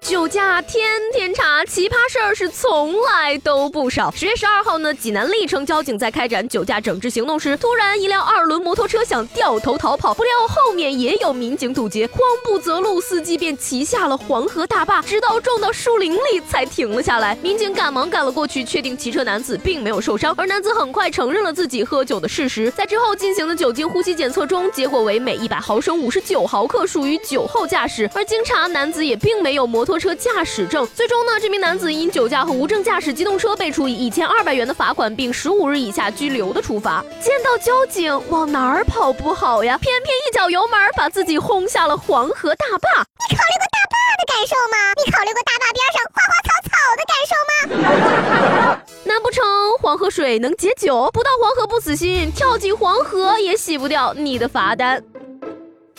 [0.00, 0.82] 酒驾天
[1.12, 4.10] 天查，奇葩事儿是从来都不少。
[4.10, 17.36] 十月十二号呢，济南历城交警在开展酒驾整治行动时，突然一辆二轮摩托车想掉头逃跑，不料后面也有民警堵截，慌不择路，司机便骑下了黄河大坝，直到撞到树林里才停了下来。
[17.42, 22.70] 民警赶忙赶了过去，确定骑车男子并没有受伤，而男子很快承认了自己喝酒的事实。
[22.70, 28.10] 在之后进行的酒精呼吸检测中，结果为每一百毫升五十九毫克，属于酒后驾驶。
[28.14, 29.89] 而经查，男子也并没有摩托。
[29.98, 37.04] 车驾驶证，最终呢，这名男子因酒驾和无证驾驶机动车被处以一千二百元的罚款，并十五日以下拘留的处罚。
[37.20, 39.78] 见到交警往哪儿跑不好呀？
[39.78, 43.04] 偏偏一脚油门把自己轰下了黄河大坝。
[43.28, 44.76] 你考虑过大坝的感受吗？
[45.04, 48.80] 你考虑过大坝边上花花草草的感受吗？
[49.04, 49.44] 难不成
[49.80, 51.10] 黄河水能解酒？
[51.12, 55.02] 不到黄河不死心，跳进黄河也洗不掉你的罚单。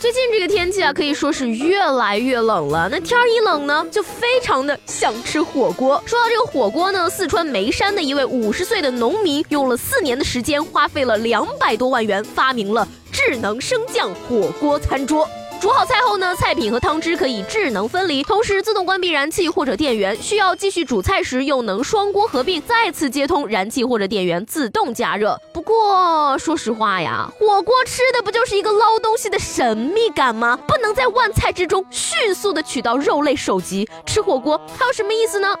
[0.00, 2.88] 最近这个天气啊，可以说是越来越冷了。
[2.90, 6.02] 那天儿一冷呢，就非常的想吃火锅。
[6.06, 15.28] 说到这个火锅呢，四川眉山的一位五十岁的农民，用了四年的时间，花费了两百多万元，发明了智能升降火锅餐桌。
[15.60, 20.16] 煮好菜后呢，菜品和汤汁可以智能分离，同时自动关闭燃气或者电源。
[20.16, 25.38] 需要继续煮菜时，又能双锅合并，再次接通燃气或者电源，自动加热。
[25.52, 30.58] 不过说实话呀，火锅吃的不就是一个捞东西的神秘感吗？
[30.66, 35.54] 不能在万菜之中迅速的取到肉类首级，吃火锅还有什么意思呢？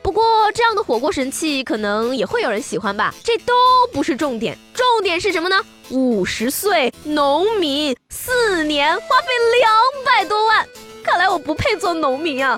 [0.00, 3.12] 不过这样的火锅神器，可能也会有人喜欢吧。
[3.22, 3.52] 这都
[3.92, 5.56] 不是重点，重点是什么呢？
[5.90, 9.26] 五十岁农民，四年花费
[9.60, 10.66] 两百多万，
[11.04, 12.56] 看来我不配做农民啊！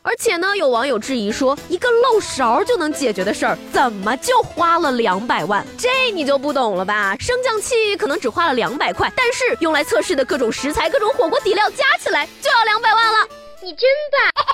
[0.00, 5.64] 而且呢，有网友质疑说，一个漏勺就能解决的事儿，怎么就花了两百万？
[5.76, 7.14] 这你就不懂了吧？
[7.20, 13.28] 升降器可能只花了两百块，但是用来测试的各种食材、各种火锅底料加起来就要两百万了。
[13.60, 13.88] 你真
[14.34, 14.51] 棒！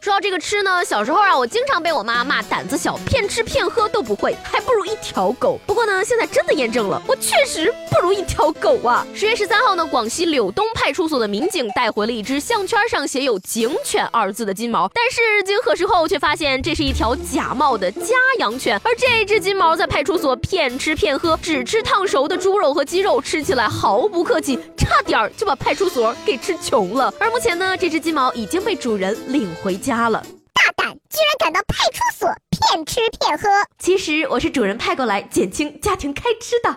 [0.00, 5.58] 说到这个吃呢，小时候啊，我经常被我妈骂胆子小，骗吃骗喝都不会，还不如一条狗。
[5.66, 9.06] 不过呢，现在真的验证了，我确实不如一条狗啊。
[9.14, 18.80] 十月十三号呢，广西柳东派出所的民警带回了一只项圈上写有“警犬”二字的金毛，但是经核实后却发现这是一条假冒的家养犬。
[18.82, 24.58] 而这只金毛在派出所骗吃骗喝，只吃烫熟的猪肉和鸡肉，吃起来毫不客气，
[24.90, 27.12] 差点就把派出所给吃穷了。
[27.20, 29.90] 而目前呢，这只金毛已经被主人领回家。
[29.90, 30.22] 家了，
[30.54, 33.48] 大胆，居然敢到派出所骗吃骗喝！
[33.76, 36.76] 其实我是主人派过来减轻家庭开支的。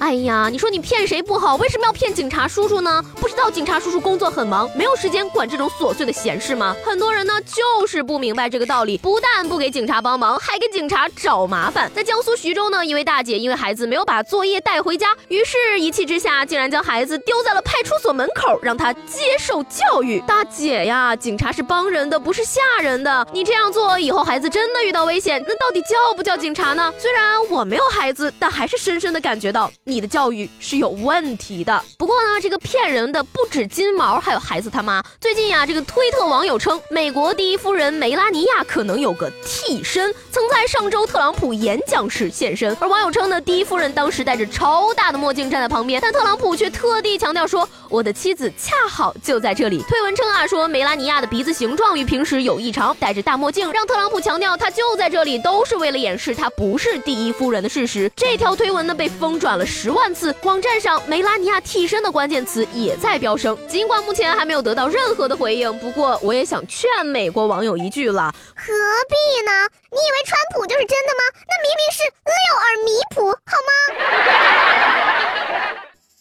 [0.00, 3.04] 哎呀，你说你骗谁不好，为什么要骗警察叔叔呢？
[3.20, 6.74] 不知道警察叔叔工作很忙，没有时间管这种琐碎的闲事吗？
[6.82, 11.90] 很多人呢就是不明白这个道理，不但不给警察帮忙，还给警察找麻烦。
[11.94, 20.18] 在江苏徐州呢，一位大姐因为孩子没有把作业带回家，于是一气之下竟然将孩子丢在了派出所门口，让他接受教育。
[20.26, 23.26] 大姐呀，警察是帮人的，不是吓人的。
[23.34, 26.90] 你这样做，以后孩子真的遇到危险，那到底叫不叫警察呢？
[26.98, 29.70] 虽然我没有孩子，但还是深深的感觉到。
[29.90, 31.82] 你的教育是有问题的。
[31.98, 35.02] 不过呢，这个骗人的不止金毛，还有孩子他妈。
[35.20, 42.76] 最近呀，这个推特网友称，美国第一夫人梅拉尼亚可能有个替身，曾在上周特朗普演讲时现身。
[42.80, 49.82] 而网友称呢，第一夫人当时戴着超大的墨镜站在旁边，但特朗普却特地强调说，我的妻子恰好就在这里。
[49.88, 58.10] 推文称啊，说梅拉尼亚的鼻子形状与平时有异常，戴着大墨镜，让特朗普强调他就在这里，都是为了掩饰他不是第一夫人的事实。
[58.14, 59.90] 这条推文呢，被疯转了十。
[59.90, 63.56] 万次，网站上梅拉尼亚替身的关键词也在飙升。
[63.66, 68.72] 尽管目前还没有得到任何的回应，不过我也想劝美国网友一句了：何
[69.08, 69.50] 必呢？
[69.90, 71.22] 你以为川普就是真的吗？
[71.48, 74.79] 那明明是六耳弥普，好吗？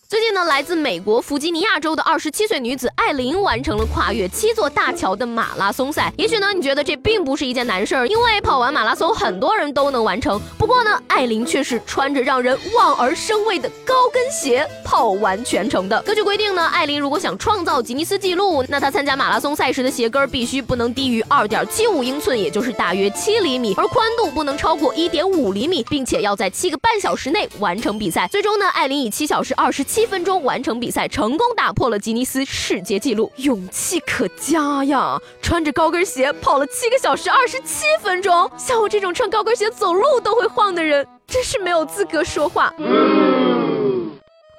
[0.09, 6.11] 最近呢，来自美国弗吉尼亚州的二十七岁女子艾琳完成了跨越七座大桥的马拉松赛。
[6.17, 10.41] 也许呢，你觉得这并不是一件难事儿，因为跑完马拉松很多人都能完成。
[10.57, 16.01] 不过呢，艾琳却是穿着让人望而生畏的高跟鞋跑完全程的。
[16.01, 28.27] 根据规定呢，艾琳如果想创造吉尼斯纪录，那她参加马拉松赛时的鞋跟必须不能低于二点七五英寸，也就是大约七厘米，而宽度不能超过一点五厘米，并且要在七个半小时内完成比赛。
[28.31, 29.98] 最终呢，艾琳以七小时二十七。
[29.99, 35.19] 一分钟完成比赛，成功打破了吉尼斯世界纪录，勇气可嘉呀！
[35.41, 42.73] 穿着高跟鞋跑了七个小时二十七分钟，像我这种穿高跟鞋走路都会晃的人，真是没有资格说话。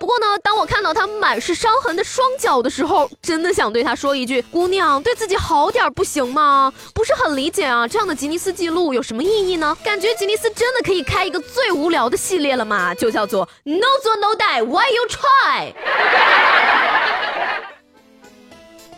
[0.01, 6.73] 不过呢，当我看到他满是伤痕的双脚的时候，真的想对他说一句：“姑娘，对自己好点不行吗？
[6.95, 9.77] 不是很理解啊，这样的吉尼斯记录有什么意义呢？
[9.85, 15.75] 感觉吉尼斯真的可以开一个最无聊的系列了嘛，就叫做 No 做 No die，Why you try？”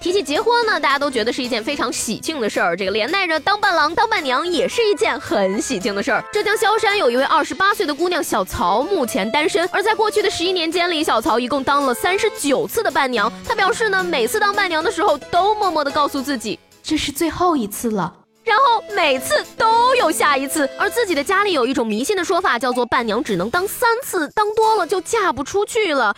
[0.02, 6.24] 提起结婚呢，大家都觉得是一件非常喜庆的事儿，这个连带着当伴郎当伴娘也是一件很喜庆的事儿。
[6.32, 9.64] 浙江萧山有一位二十八岁的姑娘小曹，目前单身。
[9.70, 13.32] 而在过去的十一年间里，小曹一共当了三十九次的伴娘。
[13.46, 18.12] 她表示呢，每次当伴娘的时候都默默的告诉自己，这是最后一次了，
[18.42, 20.68] 然后每次都有下一次。
[20.80, 26.12] 而自己的家里有一种迷信的说法，叫做伴娘只能当三次，当多了就嫁不出去了。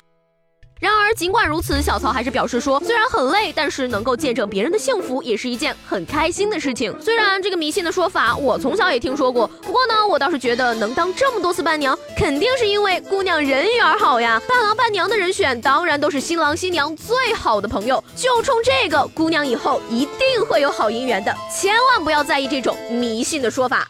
[0.81, 6.95] 然而，尽管如此，小曹还是表示说，虽然很累，但是能够见证别人的幸福，也是一件很开心的事情。
[7.01, 14.39] 虽然这个迷信的说法我从小也听说过，不过呢，我倒是觉得能当这么多次伴娘，肯定是因为姑娘人缘好呀。
[14.47, 21.35] 伴郎伴娘的人选当然都是新郎新娘最好的朋友，就冲这个，姑娘以后一定会有好姻缘的。
[21.51, 23.89] 千万不要在意这种迷信的说法。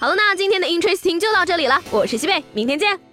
[0.00, 3.09] 好了，那今天的 Interesting 就到这里了，我是西贝，明天见。